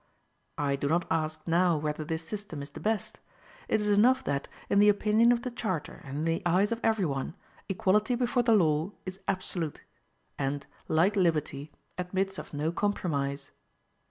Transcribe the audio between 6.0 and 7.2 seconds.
and in the eyes of every